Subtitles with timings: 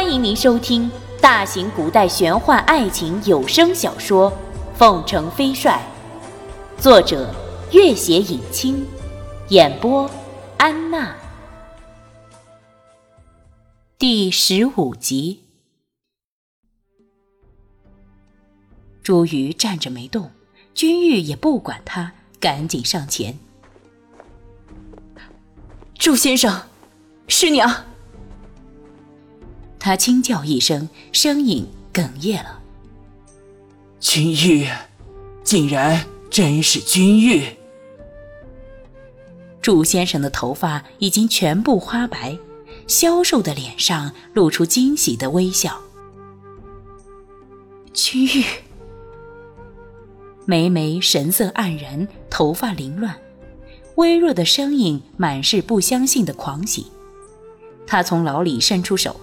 [0.00, 0.88] 欢迎您收听
[1.20, 4.30] 大型古代玄幻爱情有声小说
[4.76, 5.82] 《凤城飞帅》，
[6.80, 7.34] 作者：
[7.72, 8.86] 月写影清，
[9.48, 10.08] 演播：
[10.56, 11.16] 安娜。
[13.98, 15.42] 第十五集，
[19.02, 20.30] 朱瑜站着没动，
[20.74, 23.36] 君玉也不管他，赶紧上前。
[25.94, 26.68] 朱先生，
[27.26, 27.87] 师娘。
[29.88, 32.60] 他轻叫一声，声音哽咽了。
[33.98, 34.68] 君玉，
[35.42, 37.56] 竟然真是君玉！
[39.62, 42.36] 祝先生的头发已经全部花白，
[42.86, 45.80] 消瘦的脸上露出惊喜的微笑。
[47.94, 48.44] 君玉，
[50.44, 53.16] 梅梅神色黯然，头发凌乱，
[53.94, 56.88] 微弱的声音满是不相信的狂喜。
[57.86, 59.18] 她从牢里伸出手。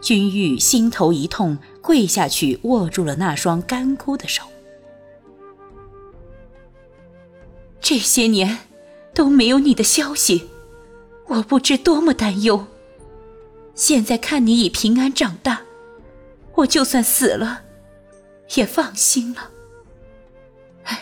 [0.00, 4.42] 君玉心头一痛，跪下去握住了那双干枯的手。
[7.80, 8.58] 这些年
[9.14, 10.48] 都没有你的消息，
[11.26, 12.66] 我不知多么担忧。
[13.74, 15.62] 现在看你已平安长大，
[16.54, 17.62] 我就算死了，
[18.54, 19.50] 也放心了。
[20.84, 21.00] 唉，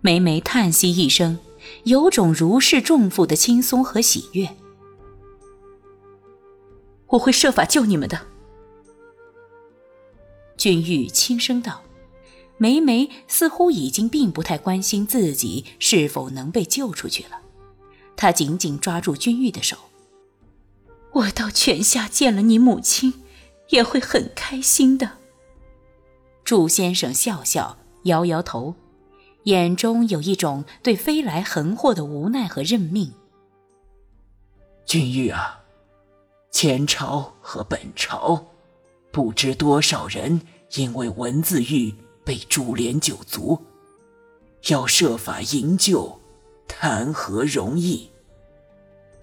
[0.00, 1.38] 梅梅叹息一声，
[1.84, 4.48] 有种如释重负的轻松和喜悦。
[7.08, 8.26] 我会设法救你们的。”
[10.56, 11.82] 君玉轻声道。
[12.58, 17.42] 梅梅似乎已经并不太关心自己是否能被救出去了，
[18.16, 19.76] 她紧紧抓住君玉的手。
[21.12, 23.12] “我到泉下见了你母亲，
[23.68, 25.18] 也会很开心的。”
[26.44, 28.74] 祝先生笑笑，摇摇头，
[29.42, 33.12] 眼中有一种对飞来横祸的无奈和认命。
[34.86, 35.64] “君玉啊。”
[36.58, 38.42] 前朝和本朝，
[39.10, 40.40] 不知多少人
[40.76, 43.62] 因为文字狱被株连九族，
[44.68, 46.18] 要设法营救，
[46.66, 48.10] 谈何容易？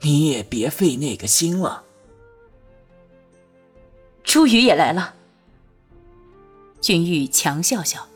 [0.01, 1.83] 你也别费那个心了。
[4.23, 5.15] 朱宇也来了。
[6.81, 8.07] 君玉强笑笑。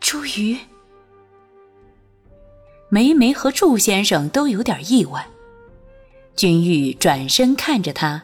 [0.00, 0.58] 朱宇，
[2.88, 5.28] 梅梅和祝先生都有点意外。
[6.34, 8.22] 君玉转身看着他，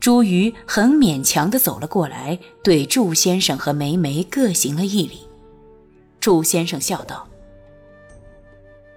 [0.00, 5.20] 朱瑜很勉强的走了过来，对祝先生和梅梅各行了一礼。
[6.18, 7.28] 祝先生笑道：“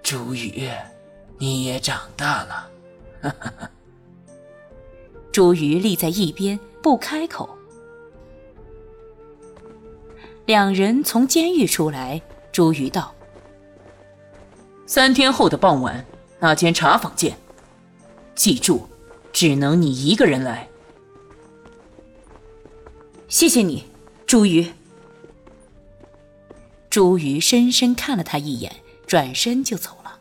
[0.02, 0.68] 朱宇，
[1.38, 2.70] 你也长大了。
[5.30, 7.48] ”朱瑜立在一边不开口。
[10.46, 12.20] 两人从监狱出来，
[12.50, 13.14] 朱瑜道
[14.86, 16.04] ：“三天后的傍晚，
[16.38, 17.36] 那间茶坊见。”
[18.34, 18.88] 记住，
[19.32, 20.68] 只能你一个人来。
[23.28, 23.84] 谢谢你，
[24.26, 24.72] 朱瑜。
[26.90, 30.18] 朱瑜深深看了他一眼，转身就走了。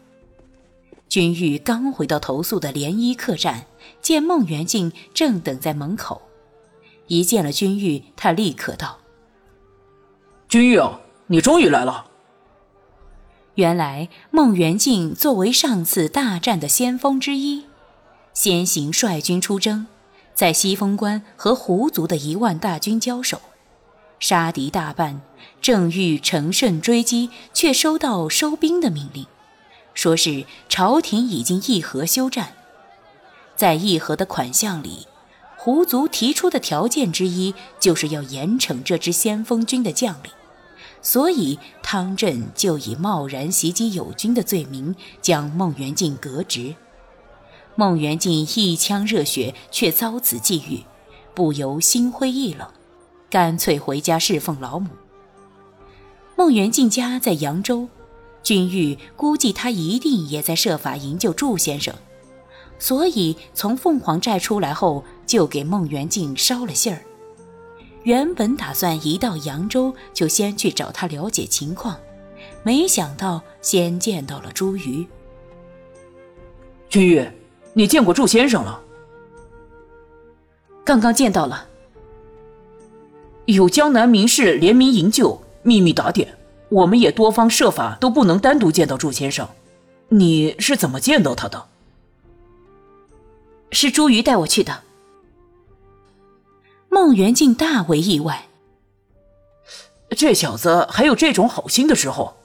[1.07, 3.67] 君玉刚回到投宿的涟漪客栈，
[4.01, 6.23] 见孟元敬正等在门口，
[7.07, 8.99] 一见了君玉，他立刻道
[10.49, 12.07] ：“君玉啊，你终于来了。”
[13.55, 17.65] 原来孟元敬作为上次大战的先锋之一。
[18.33, 19.85] 先行率军出征，
[20.33, 23.39] 在西风关和胡族的一万大军交手，
[24.19, 25.21] 杀敌大半，
[25.61, 29.27] 正欲乘胜追击，却收到收兵的命令，
[29.93, 32.53] 说是朝廷已经议和休战。
[33.55, 35.05] 在议和的款项里，
[35.55, 40.31] 胡族提出的条件之一就是要严惩这支先锋军的将领，
[41.03, 46.73] 所以汤镇就以贸然袭击友军的罪名将孟元敬革职。
[47.75, 50.83] 孟元敬一腔热血，却遭此际遇，
[51.33, 52.67] 不由心灰意冷，
[53.29, 54.89] 干脆回家侍奉老母。
[56.35, 57.87] 孟元敬家在扬州，
[58.43, 61.95] 君玉估计他一定也在设法营救祝先生，
[62.77, 67.01] 所以从凤凰寨出来后，就给孟元敬捎了信儿。
[68.03, 71.97] 原本打算一到扬州就先去找他了解情况，
[72.61, 75.07] 没想到先见到了朱瑜。
[76.89, 77.42] 君玉。
[77.73, 78.81] 你见过祝先生了？
[80.85, 81.67] 刚刚见到了。
[83.45, 86.37] 有江南名士联名营救，秘密打点，
[86.69, 89.47] 我们也多方设法都不能单独见到祝先生。
[90.09, 91.65] 你是怎么见到他的？
[93.71, 94.83] 是朱瑜带我去的。
[96.89, 98.47] 孟元敬大为意外，
[100.09, 102.35] 这小子还有这种好心的时候。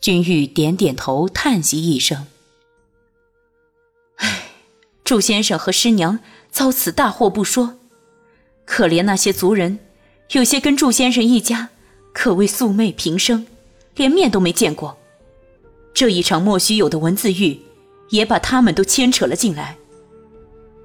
[0.00, 2.26] 君玉点点头，叹息一声。
[5.10, 6.20] 祝先生和师娘
[6.52, 7.74] 遭此大祸不说，
[8.64, 9.80] 可怜那些族人，
[10.30, 11.70] 有些跟祝先生一家
[12.12, 13.44] 可谓素昧平生，
[13.96, 14.96] 连面都没见过。
[15.92, 17.60] 这一场莫须有的文字狱，
[18.10, 19.76] 也把他们都牵扯了进来。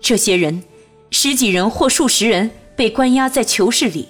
[0.02, 0.64] 这些人，
[1.12, 4.08] 十几人或数十人被关押在囚室里，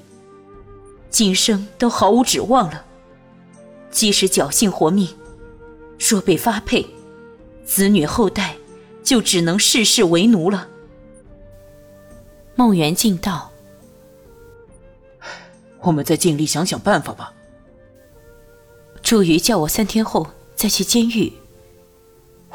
[1.09, 2.85] 今生都毫无指望了。
[3.91, 5.09] 即使侥幸活命，
[5.99, 6.87] 若被发配，
[7.65, 8.55] 子女后代
[9.05, 10.67] 就只能世世为奴了。
[12.55, 13.51] 孟元敬道
[15.81, 17.31] ：“我们再尽力想想办法吧。”
[19.03, 20.25] 祝瑜叫我三天后
[20.55, 21.31] 再去监狱，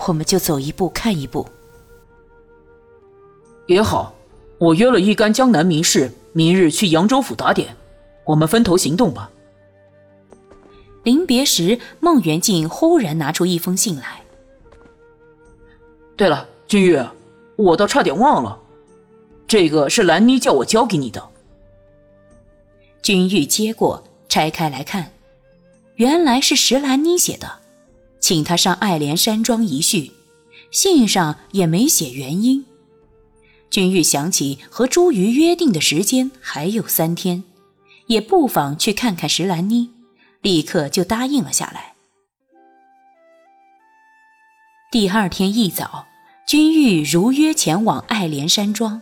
[0.07, 1.47] 我们就走一步看一步。
[3.67, 4.13] 也好，
[4.59, 7.77] 我约了一干江南名士，明日去扬州府打点，
[8.25, 9.31] 我们分头行动吧。
[11.05, 14.25] 临别时，孟元敬忽然拿出一封信来。
[16.21, 17.03] 对了，君玉，
[17.57, 18.61] 我倒差点忘了，
[19.49, 21.31] 这个是兰妮叫我交给你的。
[23.01, 25.13] 君玉接过，拆开来看，
[25.95, 27.61] 原来是石兰妮写的，
[28.21, 30.13] 请他上爱莲山庄一叙，
[30.71, 32.67] 信上也没写原因。
[33.71, 37.43] 君玉想起和朱瑜约定的时间还有三天，
[38.09, 39.89] 也不妨去看看石兰妮。
[40.43, 41.95] 立刻就答应了下来。
[44.93, 46.07] 第二天一早，
[46.51, 49.01] 君玉如约前往爱莲山庄。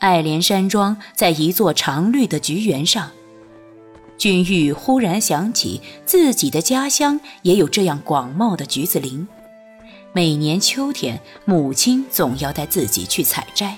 [0.00, 3.10] 爱莲山庄在一座常绿的菊园上。
[4.18, 9.26] 君玉忽然想起自己的家乡也有这样广袤的橘子林，
[10.12, 13.74] 每年秋天，母亲总要带自己去采摘。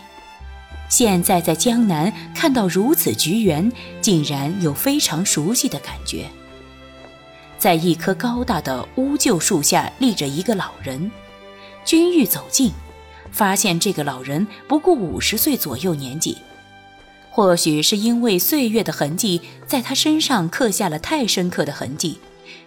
[0.89, 3.71] 现在在江南看到如此菊园，
[4.01, 6.27] 竟然有非常熟悉的感觉。
[7.57, 11.09] 在一棵高大的乌桕树下立着一个老人，
[11.85, 12.73] 君玉走近，
[13.33, 16.37] 发现这个老人不过五十岁左右年纪。
[17.31, 22.19] 或许是因为岁月的痕迹在他身上刻下了太深刻的痕迹，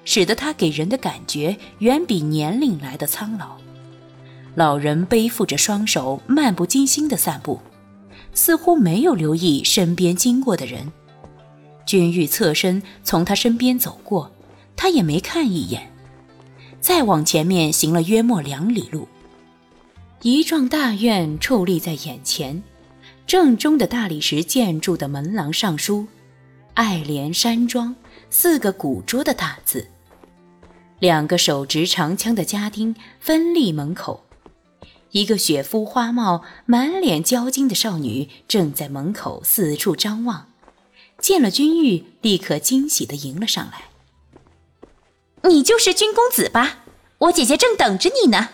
[0.06, 3.58] 使得他给人的感觉远比年龄来的苍老。
[4.56, 7.60] 老人背负着双手，漫不经心地散步，
[8.34, 10.92] 似乎没有留意身边经过的人。
[11.86, 14.32] 君玉侧身从他身边走过。
[14.76, 15.93] 他也没看一眼，
[16.84, 19.08] 再往前面行了约莫两里路，
[20.22, 22.62] 一幢大院矗立在眼前，
[23.26, 26.06] 正中的大理石建筑的门廊上书
[26.76, 27.96] “爱莲山庄”
[28.30, 29.88] 四个古拙的大字，
[31.00, 34.26] 两个手执长枪的家丁分立门口，
[35.12, 40.48] 一个雪肤花貌、满脸娇晶的少女正在门口四处张望，
[41.18, 43.93] 见了君玉，立刻惊喜地迎了上来。
[45.44, 46.80] 你就是君公子吧？
[47.20, 48.50] 我姐姐正等着你呢。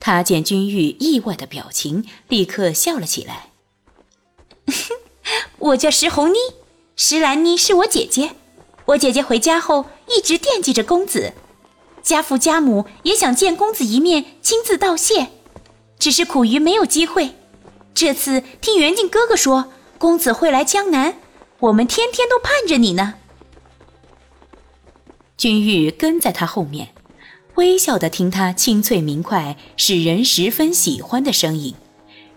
[0.00, 3.50] 他见君玉意外的表情，立刻笑了起来。
[5.58, 6.36] 我叫石红妮，
[6.96, 8.32] 石兰妮是我姐姐。
[8.86, 11.32] 我姐姐回家后一直惦记着公子，
[12.02, 15.28] 家父家母也想见公子一面，亲自道谢，
[15.98, 17.36] 只是苦于没有机会。
[17.94, 21.16] 这次听元敬哥哥说，公子会来江南，
[21.60, 23.14] 我们天天都盼着你呢。
[25.44, 26.88] 君玉跟在他后面，
[27.56, 31.74] 微笑地听他清脆明快、使人十分喜欢的声音，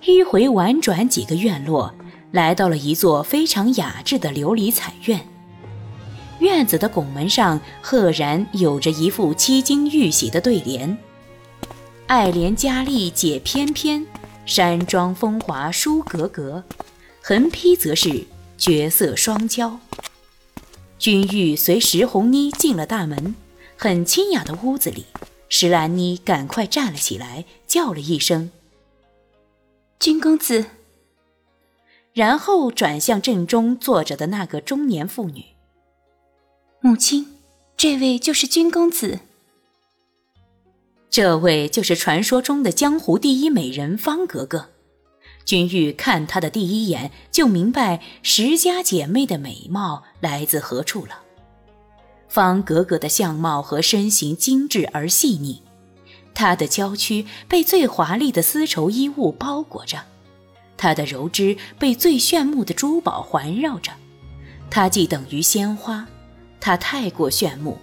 [0.03, 1.95] 迂回婉转几个院落，
[2.33, 5.25] 来到了一座非常雅致的琉璃彩院。
[6.39, 10.97] 院子的拱门上赫然有着一副七金玉玺的对联
[12.07, 14.05] ：“爱莲佳丽解翩翩，
[14.45, 16.61] 山庄风华书格格。”
[17.23, 18.25] 横批则是
[18.59, 19.71] “绝色双骄”。
[20.99, 23.35] 君玉随石红妮进了大门，
[23.77, 25.05] 很清雅的屋子里，
[25.47, 28.49] 石兰妮赶快站了起来，叫了一声
[29.99, 30.65] ：“君公子。”
[32.13, 35.45] 然后转向正中坐着的那个中年妇女
[36.81, 37.27] ：“母亲，
[37.77, 39.19] 这位就是君公子。
[41.11, 44.69] 这位就是传说中的江湖第一美人方格格。”
[45.47, 51.21] 君玉看她的第一眼，就明白石家姐妹的美貌来自何处了。
[52.27, 55.63] 方格格的相貌和身形精致而细腻，
[56.35, 60.03] 她的娇躯被最华丽的丝绸衣物包裹着，
[60.75, 63.93] 她的柔肢被最炫目的珠宝环绕着，
[64.69, 66.05] 她既等于鲜花，
[66.59, 67.77] 她太过炫目。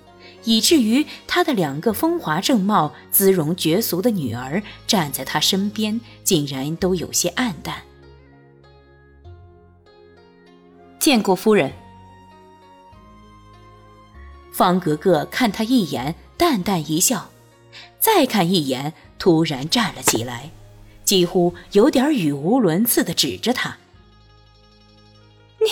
[0.45, 7.83] 以至于他的两个风华正茂、姿容绝俗的女儿站在他身边，竟然都有些黯淡。
[10.99, 11.73] 见过夫人。
[14.53, 17.31] 方格格看他一眼，淡淡一笑，
[17.99, 20.51] 再看一眼，突然站了起来，
[21.05, 23.77] 几乎有点语无伦次的指着他
[25.59, 25.71] ：“你，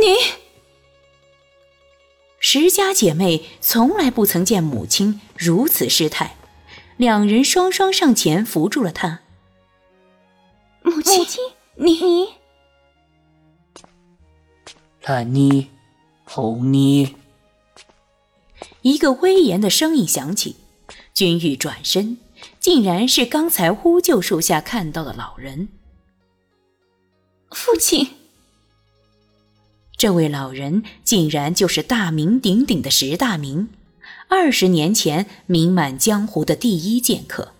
[0.00, 0.16] 你！”
[2.56, 6.36] 石家姐妹从来不曾见母亲如此失态，
[6.96, 9.22] 两人双双上前扶住了她。
[10.82, 11.24] 母亲，
[11.74, 12.28] 你，
[15.02, 15.68] 兰妮，
[16.22, 17.16] 红妮。
[18.82, 20.54] 一个威严的声音响起，
[21.12, 22.18] 君玉转身，
[22.60, 25.70] 竟然是刚才呼救树下看到的老人。
[27.50, 28.08] 父亲，
[30.04, 33.70] 这位老人竟然就是大名鼎鼎的石大明，
[34.28, 37.54] 二十年前名满江湖的第一剑客。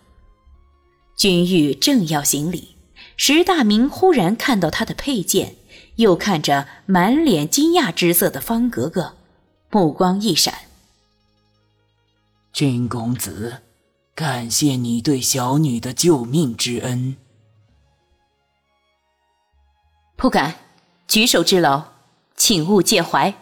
[1.16, 2.76] 君玉正要行礼，
[3.16, 5.54] 石大明忽然看到他的佩剑，
[5.96, 9.14] 又看着满脸惊讶之色的方格格，
[9.70, 10.54] 目光一闪。
[12.52, 13.62] 君公子，
[14.14, 17.16] 感谢你对小女的救命之恩。
[20.14, 20.56] 不敢，
[21.08, 21.93] 举手之劳，
[22.36, 23.34] 请勿介怀。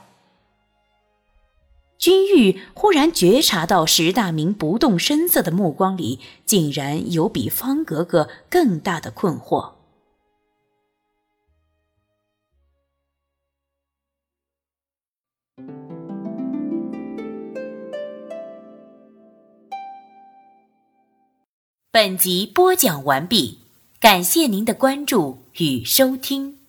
[1.99, 9.75] 君玉忽然觉察到石大明不动声色的目光里，竟然有比方格格更大的困惑。
[21.92, 23.61] 本集播讲完毕，
[24.00, 26.62] 感谢您的关注与收听。